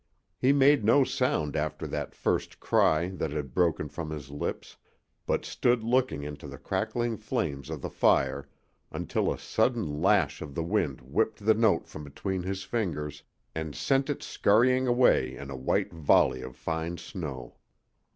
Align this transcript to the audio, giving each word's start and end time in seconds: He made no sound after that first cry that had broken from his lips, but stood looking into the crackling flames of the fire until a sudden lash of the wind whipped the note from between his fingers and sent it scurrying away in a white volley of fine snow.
He 0.39 0.51
made 0.51 0.83
no 0.83 1.03
sound 1.03 1.55
after 1.55 1.85
that 1.85 2.15
first 2.15 2.59
cry 2.59 3.09
that 3.09 3.29
had 3.31 3.53
broken 3.53 3.87
from 3.87 4.09
his 4.09 4.31
lips, 4.31 4.75
but 5.27 5.45
stood 5.45 5.83
looking 5.83 6.23
into 6.23 6.47
the 6.47 6.57
crackling 6.57 7.17
flames 7.17 7.69
of 7.69 7.83
the 7.83 7.89
fire 7.91 8.49
until 8.89 9.31
a 9.31 9.37
sudden 9.37 10.01
lash 10.01 10.41
of 10.41 10.55
the 10.55 10.63
wind 10.63 11.01
whipped 11.01 11.45
the 11.45 11.53
note 11.53 11.85
from 11.87 12.03
between 12.03 12.41
his 12.41 12.63
fingers 12.63 13.21
and 13.53 13.75
sent 13.75 14.09
it 14.09 14.23
scurrying 14.23 14.87
away 14.87 15.35
in 15.35 15.51
a 15.51 15.55
white 15.55 15.93
volley 15.93 16.41
of 16.41 16.55
fine 16.55 16.97
snow. 16.97 17.57